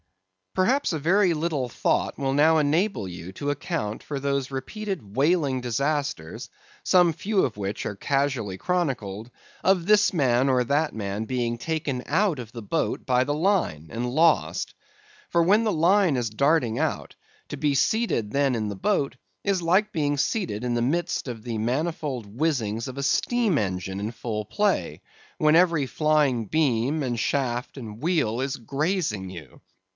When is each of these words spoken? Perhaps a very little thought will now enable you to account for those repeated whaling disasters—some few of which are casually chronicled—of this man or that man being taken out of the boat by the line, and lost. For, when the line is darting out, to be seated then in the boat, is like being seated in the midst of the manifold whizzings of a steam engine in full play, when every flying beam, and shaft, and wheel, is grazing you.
Perhaps 0.53 0.91
a 0.91 0.99
very 0.99 1.33
little 1.33 1.69
thought 1.69 2.17
will 2.17 2.33
now 2.33 2.57
enable 2.57 3.07
you 3.07 3.31
to 3.33 3.51
account 3.51 4.01
for 4.03 4.19
those 4.19 4.51
repeated 4.51 5.15
whaling 5.15 5.61
disasters—some 5.61 7.13
few 7.13 7.43
of 7.45 7.55
which 7.55 7.85
are 7.85 7.95
casually 7.95 8.57
chronicled—of 8.57 9.85
this 9.85 10.11
man 10.11 10.49
or 10.49 10.63
that 10.65 10.93
man 10.93 11.23
being 11.23 11.57
taken 11.57 12.03
out 12.07 12.37
of 12.39 12.51
the 12.51 12.63
boat 12.63 13.05
by 13.05 13.23
the 13.23 13.33
line, 13.33 13.87
and 13.91 14.09
lost. 14.09 14.73
For, 15.29 15.41
when 15.43 15.63
the 15.63 15.71
line 15.71 16.17
is 16.17 16.29
darting 16.31 16.79
out, 16.79 17.15
to 17.49 17.55
be 17.55 17.73
seated 17.75 18.31
then 18.31 18.53
in 18.55 18.67
the 18.69 18.75
boat, 18.75 19.15
is 19.45 19.61
like 19.61 19.93
being 19.93 20.17
seated 20.17 20.63
in 20.65 20.73
the 20.73 20.81
midst 20.81 21.29
of 21.29 21.43
the 21.43 21.59
manifold 21.59 22.25
whizzings 22.25 22.87
of 22.89 22.97
a 22.97 23.03
steam 23.03 23.57
engine 23.57 23.99
in 24.01 24.11
full 24.11 24.43
play, 24.45 25.01
when 25.37 25.55
every 25.55 25.85
flying 25.85 26.45
beam, 26.45 27.03
and 27.03 27.19
shaft, 27.19 27.77
and 27.77 28.01
wheel, 28.01 28.41
is 28.41 28.57
grazing 28.57 29.29
you. 29.29 29.61